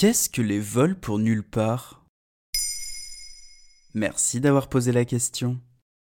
Qu'est-ce 0.00 0.30
que 0.30 0.40
les 0.40 0.60
vols 0.60 0.98
pour 0.98 1.18
nulle 1.18 1.42
part? 1.42 2.06
Merci 3.92 4.40
d'avoir 4.40 4.70
posé 4.70 4.92
la 4.92 5.04
question. 5.04 5.60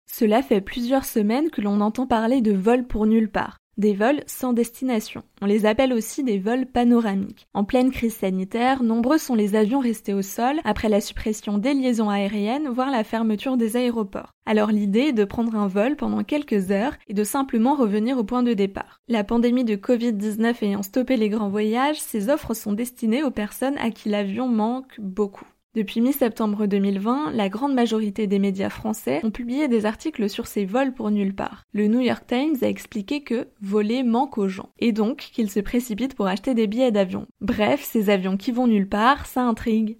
Cela 0.09 0.41
fait 0.41 0.61
plusieurs 0.61 1.05
semaines 1.05 1.51
que 1.51 1.61
l'on 1.61 1.81
entend 1.81 2.07
parler 2.07 2.41
de 2.41 2.53
vols 2.53 2.87
pour 2.87 3.07
nulle 3.07 3.29
part, 3.29 3.57
des 3.79 3.95
vols 3.95 4.23
sans 4.27 4.53
destination. 4.53 5.23
On 5.41 5.47
les 5.47 5.65
appelle 5.65 5.93
aussi 5.93 6.25
des 6.25 6.39
vols 6.39 6.67
panoramiques. 6.67 7.47
En 7.55 7.65
pleine 7.65 7.91
crise 7.91 8.17
sanitaire, 8.17 8.83
nombreux 8.83 9.19
sont 9.19 9.35
les 9.35 9.55
avions 9.55 9.81
restés 9.81 10.15
au 10.15 10.23
sol 10.23 10.57
après 10.65 10.89
la 10.89 11.01
suppression 11.01 11.59
des 11.59 11.75
liaisons 11.75 12.11
aériennes, 12.11 12.69
voire 12.69 12.91
la 12.91 13.05
fermeture 13.05 13.57
des 13.57 13.77
aéroports. 13.77 14.33
Alors 14.45 14.71
l'idée 14.71 15.09
est 15.09 15.13
de 15.13 15.25
prendre 15.25 15.55
un 15.55 15.69
vol 15.69 15.97
pendant 15.97 16.25
quelques 16.25 16.71
heures 16.71 16.97
et 17.07 17.15
de 17.15 17.25
simplement 17.25 17.75
revenir 17.75 18.19
au 18.19 18.25
point 18.25 18.43
de 18.43 18.55
départ. 18.55 19.01
La 19.09 19.25
pandémie 19.25 19.65
de 19.65 19.77
Covid-19 19.77 20.55
ayant 20.63 20.83
stoppé 20.83 21.17
les 21.17 21.29
grands 21.29 21.51
voyages, 21.51 22.01
ces 22.01 22.29
offres 22.29 22.55
sont 22.55 22.73
destinées 22.73 23.23
aux 23.23 23.31
personnes 23.31 23.79
à 23.79 23.91
qui 23.91 24.09
l'avion 24.09 24.49
manque 24.49 24.99
beaucoup. 24.99 25.47
Depuis 25.75 26.01
mi-septembre 26.01 26.67
2020, 26.67 27.33
la 27.33 27.51
grande 27.51 27.75
majorité 27.75 28.27
des 28.27 28.39
médias 28.39 28.71
français 28.71 29.21
ont 29.23 29.31
publié 29.31 29.69
des 29.69 29.85
articles 29.85 30.31
sur 30.31 30.47
ces 30.47 30.65
vols 30.65 30.95
pour 30.95 31.11
nulle 31.11 31.35
part. 31.35 31.65
Le 31.75 31.89
New 31.89 32.01
York 32.01 32.25
Times 32.27 32.57
a 32.63 32.69
expliqué 32.69 33.23
que 33.23 33.49
voler 33.61 34.03
manque 34.03 34.39
aux 34.39 34.49
gens, 34.49 34.71
et 34.79 34.93
donc 34.93 35.19
qu'ils 35.19 35.51
se 35.51 35.61
précipitent 35.61 36.15
pour 36.15 36.27
acheter 36.27 36.55
des 36.55 36.67
billets 36.67 36.91
d'avion. 36.91 37.27
Bref, 37.43 37.85
ces 37.85 38.09
avions 38.09 38.39
qui 38.39 38.51
vont 38.51 38.67
nulle 38.67 38.89
part, 38.89 39.27
ça 39.27 39.43
intrigue. 39.43 39.99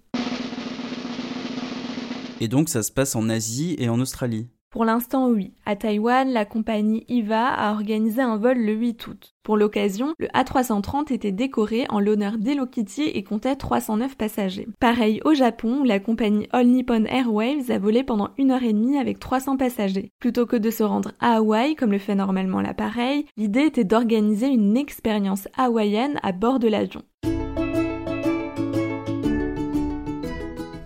Et 2.41 2.47
donc 2.47 2.67
ça 2.67 2.81
se 2.81 2.91
passe 2.91 3.15
en 3.15 3.29
Asie 3.29 3.75
et 3.77 3.89
en 3.89 3.99
Australie. 3.99 4.47
Pour 4.71 4.85
l'instant, 4.85 5.29
oui. 5.29 5.51
À 5.65 5.75
Taïwan, 5.75 6.29
la 6.29 6.45
compagnie 6.45 7.03
IVA 7.07 7.47
a 7.47 7.71
organisé 7.71 8.21
un 8.21 8.37
vol 8.37 8.59
le 8.59 8.73
8 8.73 9.07
août. 9.07 9.33
Pour 9.41 9.57
l'occasion, 9.57 10.13
le 10.19 10.27
A330 10.27 11.11
était 11.11 11.31
décoré 11.31 11.87
en 11.89 11.99
l'honneur 11.99 12.37
d'Hello 12.37 12.67
Kitty 12.67 13.01
et 13.01 13.23
comptait 13.23 13.55
309 13.55 14.15
passagers. 14.15 14.67
Pareil 14.79 15.21
au 15.25 15.33
Japon, 15.33 15.83
la 15.83 15.99
compagnie 15.99 16.47
All 16.51 16.67
Nippon 16.67 17.05
Airways 17.05 17.71
a 17.71 17.79
volé 17.79 18.03
pendant 18.03 18.29
une 18.37 18.51
heure 18.51 18.61
et 18.61 18.73
demie 18.73 18.99
avec 18.99 19.17
300 19.17 19.57
passagers. 19.57 20.11
Plutôt 20.19 20.45
que 20.45 20.55
de 20.55 20.69
se 20.69 20.83
rendre 20.83 21.13
à 21.19 21.37
Hawaï, 21.37 21.75
comme 21.75 21.91
le 21.91 21.97
fait 21.97 22.13
normalement 22.13 22.61
l'appareil, 22.61 23.25
l'idée 23.37 23.63
était 23.63 23.83
d'organiser 23.83 24.47
une 24.47 24.77
expérience 24.77 25.47
hawaïenne 25.57 26.19
à 26.21 26.31
bord 26.31 26.59
de 26.59 26.67
l'avion. 26.67 27.01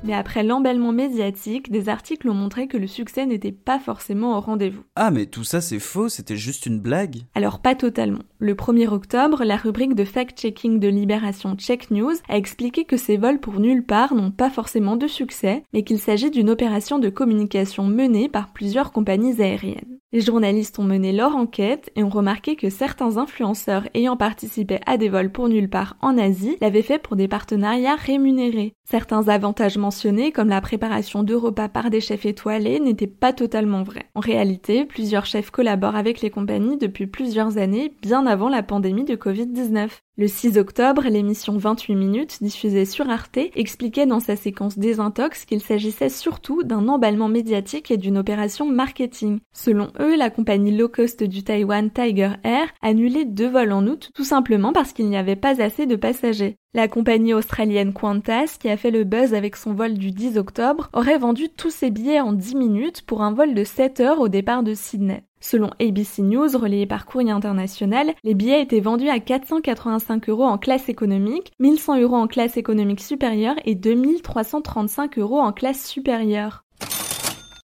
Mais 0.04 0.14
après 0.14 0.44
l'emballement 0.44 0.92
médiatique, 0.92 1.72
des 1.72 1.88
articles 1.88 2.30
ont 2.30 2.34
montré 2.34 2.68
que 2.68 2.78
le 2.78 2.88
succès 2.88 3.26
n'était 3.26 3.54
pas 3.54 3.80
forcément 3.80 4.38
au 4.38 4.42
rendez-vous. 4.42 4.84
Ah 4.96 5.12
mais 5.12 5.26
tout 5.26 5.46
ça 5.46 5.62
c'est 5.62 5.80
faux, 5.80 6.10
c'était 6.10 6.36
juste 6.36 6.66
une 6.66 6.80
blague 6.80 7.22
Alors 7.36 7.60
pas 7.60 7.76
totalement. 7.76 8.24
Le 8.40 8.54
1er 8.54 8.88
octobre, 8.88 9.44
la 9.46 9.56
rubrique 9.56 9.96
de 9.96 10.04
fact-checking 10.04 10.80
de 10.80 10.90
Libération 10.90 11.56
Check 11.56 11.90
News 11.92 12.16
a 12.28 12.38
expliqué 12.38 12.84
que 12.84 12.98
ces 12.98 13.16
vols 13.16 13.40
pour 13.40 13.60
nulle 13.60 13.86
part 13.86 14.14
n'ont 14.14 14.32
pas 14.32 14.50
forcément 14.50 14.98
de 14.98 15.08
succès, 15.08 15.64
mais 15.74 15.84
qu'il 15.84 16.00
s'agit 16.00 16.32
d'une 16.32 16.50
opération 16.50 17.00
de 17.00 17.10
communication 17.10 17.86
menée 17.86 18.28
par 18.28 18.52
plusieurs 18.52 18.92
compagnies 18.92 19.42
aériennes. 19.42 20.00
Les 20.14 20.22
journalistes 20.22 20.78
ont 20.78 20.84
mené 20.84 21.12
leur 21.12 21.36
enquête 21.36 21.92
et 21.96 22.04
ont 22.04 22.10
remarqué 22.10 22.56
que 22.56 22.70
certains 22.70 23.18
influenceurs 23.18 23.88
ayant 23.96 24.16
participé 24.16 24.80
à 24.86 24.98
des 24.98 25.10
vols 25.10 25.32
pour 25.32 25.50
nulle 25.50 25.72
part 25.72 25.98
en 26.02 26.20
Asie 26.20 26.56
l'avaient 26.62 26.84
fait 26.84 27.00
pour 27.00 27.16
des 27.16 27.28
partenariats 27.28 27.96
rémunérés. 27.96 28.76
Certains 28.84 29.28
avantages 29.28 29.80
mentionnés, 29.80 30.32
comme 30.32 30.50
la 30.50 30.62
préparation 30.62 31.24
de 31.24 31.34
repas 31.34 31.68
par 31.68 31.90
des 31.90 32.00
chefs 32.00 32.28
étoilés, 32.28 32.80
n'étaient 32.80 33.08
pas 33.08 33.34
totalement 33.34 33.82
vrais. 33.82 34.06
En 34.14 34.20
réalité, 34.20 34.86
plusieurs 34.86 35.26
chefs 35.26 35.50
collaborent 35.50 35.96
avec 35.96 36.22
les 36.22 36.30
compagnies 36.30 36.78
depuis 36.78 37.08
plusieurs 37.08 37.58
années, 37.58 37.96
bien 38.04 38.28
avant 38.28 38.50
la 38.50 38.62
pandémie 38.62 39.06
de 39.06 39.16
Covid-19. 39.16 39.90
Le 40.16 40.28
6 40.28 40.60
octobre, 40.60 41.02
l'émission 41.10 41.58
28 41.58 41.96
minutes, 41.96 42.44
diffusée 42.44 42.86
sur 42.86 43.10
Arte, 43.10 43.40
expliquait 43.56 44.06
dans 44.06 44.20
sa 44.20 44.36
séquence 44.36 44.78
Désintox 44.78 45.46
qu'il 45.46 45.60
s'agissait 45.60 46.10
surtout 46.10 46.62
d'un 46.62 46.88
emballement 46.88 47.30
médiatique 47.30 47.90
et 47.90 47.98
d'une 47.98 48.20
opération 48.20 48.70
marketing. 48.70 49.40
Selon 49.54 49.88
eux, 50.00 50.16
la 50.16 50.30
compagnie 50.30 50.78
low 50.78 50.88
cost 50.88 51.24
du 51.24 51.44
Taïwan 51.44 51.90
Tiger 51.90 52.34
Air 52.44 52.68
annulait 52.84 53.26
deux 53.26 53.50
vols 53.50 53.72
en 53.72 53.88
août, 53.88 54.12
tout 54.14 54.24
simplement 54.24 54.72
parce 54.72 54.94
qu'il 54.94 55.10
n'y 55.10 55.18
avait 55.18 55.36
pas 55.36 55.60
assez 55.60 55.88
de 55.88 55.96
passagers. 55.96 56.58
La 56.76 56.88
compagnie 56.88 57.36
australienne 57.36 57.94
Qantas, 57.94 58.58
qui 58.60 58.68
a 58.68 58.78
fait 58.78 58.90
le 58.90 59.04
buzz 59.04 59.36
avec 59.36 59.58
son 59.58 59.76
vol 59.76 59.94
du 59.94 60.10
10 60.10 60.40
octobre, 60.40 60.90
aurait 60.94 61.20
vendu 61.20 61.50
tous 61.50 61.70
ses 61.70 61.92
billets 61.92 62.20
en 62.20 62.34
10 62.34 62.56
minutes 62.56 63.04
pour 63.04 63.22
un 63.22 63.32
vol 63.32 63.54
de 63.54 63.64
7 63.64 64.00
heures 64.00 64.20
au 64.20 64.28
départ 64.28 64.64
de 64.64 64.74
Sydney. 64.74 65.24
Selon 65.40 65.70
ABC 65.80 66.24
News, 66.24 66.58
relayé 66.58 66.88
par 66.88 67.06
Courrier 67.06 67.30
International, 67.30 68.16
les 68.24 68.34
billets 68.34 68.64
étaient 68.64 68.80
vendus 68.80 69.10
à 69.10 69.20
485 69.20 70.30
euros 70.30 70.46
en 70.46 70.58
classe 70.58 70.90
économique, 70.90 71.52
1100 71.60 72.00
euros 72.02 72.16
en 72.16 72.26
classe 72.26 72.58
économique 72.58 73.02
supérieure 73.02 73.56
et 73.66 73.76
2335 73.76 75.20
euros 75.20 75.42
en 75.42 75.52
classe 75.52 75.86
supérieure. 75.86 76.64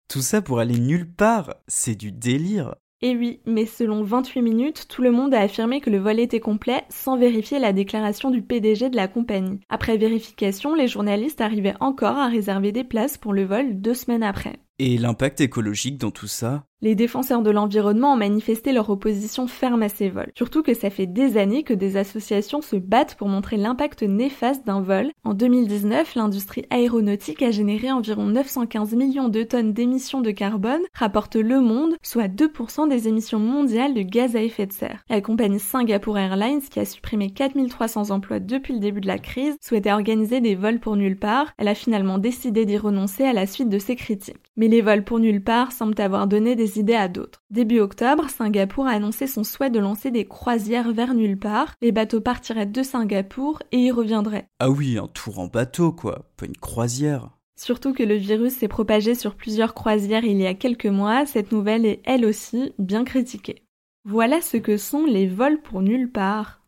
Tout 0.07 0.21
ça 0.21 0.43
pour 0.43 0.59
aller 0.59 0.77
nulle 0.77 1.11
part 1.11 1.55
C'est 1.67 1.95
du 1.95 2.11
délire 2.11 2.75
Et 3.01 3.15
oui, 3.15 3.39
mais 3.45 3.65
selon 3.65 4.03
28 4.03 4.41
minutes, 4.41 4.87
tout 4.89 5.01
le 5.01 5.11
monde 5.11 5.33
a 5.33 5.39
affirmé 5.39 5.79
que 5.79 5.89
le 5.89 5.99
vol 5.99 6.19
était 6.19 6.41
complet 6.41 6.83
sans 6.89 7.17
vérifier 7.17 7.57
la 7.57 7.71
déclaration 7.71 8.29
du 8.29 8.41
PDG 8.41 8.89
de 8.89 8.97
la 8.97 9.07
compagnie. 9.07 9.61
Après 9.69 9.97
vérification, 9.97 10.75
les 10.75 10.89
journalistes 10.89 11.39
arrivaient 11.39 11.75
encore 11.79 12.17
à 12.17 12.27
réserver 12.27 12.73
des 12.73 12.83
places 12.83 13.17
pour 13.17 13.33
le 13.33 13.45
vol 13.45 13.79
deux 13.79 13.93
semaines 13.93 14.23
après. 14.23 14.59
Et 14.79 14.97
l'impact 14.97 15.39
écologique 15.39 15.97
dans 15.97 16.11
tout 16.11 16.27
ça? 16.27 16.65
Les 16.81 16.95
défenseurs 16.95 17.41
de 17.41 17.51
l'environnement 17.51 18.13
ont 18.13 18.17
manifesté 18.17 18.71
leur 18.71 18.89
opposition 18.89 19.47
ferme 19.47 19.83
à 19.83 19.89
ces 19.89 20.07
vols. 20.07 20.31
Surtout 20.33 20.63
que 20.63 20.73
ça 20.73 20.89
fait 20.89 21.07
des 21.07 21.35
années 21.35 21.63
que 21.63 21.73
des 21.73 21.97
associations 21.97 22.61
se 22.61 22.77
battent 22.77 23.15
pour 23.15 23.27
montrer 23.27 23.57
l'impact 23.57 24.03
néfaste 24.03 24.65
d'un 24.65 24.79
vol. 24.79 25.11
En 25.25 25.33
2019, 25.33 26.15
l'industrie 26.15 26.63
aéronautique 26.69 27.41
a 27.41 27.51
généré 27.51 27.91
environ 27.91 28.27
915 28.27 28.93
millions 28.93 29.27
de 29.27 29.43
tonnes 29.43 29.73
d'émissions 29.73 30.21
de 30.21 30.31
carbone, 30.31 30.79
rapporte 30.93 31.35
Le 31.35 31.59
Monde, 31.59 31.97
soit 32.01 32.29
2% 32.29 32.87
des 32.87 33.09
émissions 33.09 33.39
mondiales 33.39 33.93
de 33.93 34.01
gaz 34.01 34.37
à 34.37 34.41
effet 34.41 34.65
de 34.65 34.71
serre. 34.71 35.03
La 35.09 35.19
compagnie 35.19 35.59
Singapore 35.59 36.17
Airlines, 36.17 36.61
qui 36.61 36.79
a 36.79 36.85
supprimé 36.85 37.31
4300 37.31 38.09
emplois 38.11 38.39
depuis 38.39 38.73
le 38.73 38.79
début 38.79 39.01
de 39.01 39.07
la 39.07 39.19
crise, 39.19 39.57
souhaitait 39.61 39.91
organiser 39.91 40.39
des 40.39 40.55
vols 40.55 40.79
pour 40.79 40.95
nulle 40.95 41.19
part. 41.19 41.47
Elle 41.57 41.67
a 41.67 41.75
finalement 41.75 42.19
décidé 42.19 42.65
d'y 42.65 42.77
renoncer 42.77 43.25
à 43.25 43.33
la 43.33 43.47
suite 43.47 43.67
de 43.67 43.79
ces 43.79 43.97
critiques. 43.97 44.37
Mais 44.55 44.69
les 44.69 44.81
vols 44.81 45.03
pour 45.03 45.19
nulle 45.19 45.43
part 45.43 45.73
semblent 45.73 45.99
avoir 46.01 46.27
donné 46.27 46.55
des 46.55 46.68
idées 46.77 46.95
à 46.95 47.07
d'autres. 47.07 47.41
Début 47.49 47.79
octobre, 47.79 48.29
Singapour 48.29 48.87
a 48.87 48.91
annoncé 48.91 49.27
son 49.27 49.43
souhait 49.43 49.69
de 49.69 49.79
lancer 49.79 50.11
des 50.11 50.25
croisières 50.25 50.91
vers 50.91 51.13
nulle 51.13 51.39
part. 51.39 51.73
Les 51.81 51.91
bateaux 51.91 52.21
partiraient 52.21 52.65
de 52.65 52.83
Singapour 52.83 53.63
et 53.71 53.77
y 53.77 53.91
reviendraient. 53.91 54.47
Ah 54.59 54.69
oui, 54.69 54.97
un 54.97 55.07
tour 55.07 55.39
en 55.39 55.47
bateau 55.47 55.91
quoi, 55.91 56.25
pas 56.37 56.45
une 56.45 56.57
croisière. 56.57 57.29
Surtout 57.59 57.93
que 57.93 58.03
le 58.03 58.15
virus 58.15 58.53
s'est 58.53 58.67
propagé 58.69 59.15
sur 59.15 59.35
plusieurs 59.35 59.73
croisières 59.73 60.23
il 60.23 60.37
y 60.37 60.47
a 60.47 60.53
quelques 60.53 60.85
mois, 60.85 61.25
cette 61.25 61.51
nouvelle 61.51 61.85
est 61.85 62.01
elle 62.05 62.25
aussi 62.25 62.73
bien 62.79 63.03
critiquée. 63.03 63.63
Voilà 64.05 64.41
ce 64.41 64.55
que 64.57 64.77
sont 64.77 65.05
les 65.05 65.27
vols 65.27 65.61
pour 65.61 65.81
nulle 65.81 66.09
part. 66.09 66.61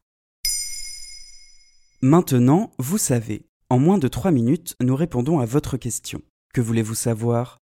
Maintenant, 2.02 2.72
vous 2.78 2.98
savez. 2.98 3.46
En 3.70 3.80
moins 3.80 3.98
de 3.98 4.10
3 4.10 4.32
minutes, 4.32 4.76
nous 4.82 4.98
répondons 4.98 5.40
à 5.40 5.46
votre 5.46 5.78
question. 5.78 6.22
Que 6.54 6.60
voulez-vous 6.60 6.96
savoir? 6.96 7.61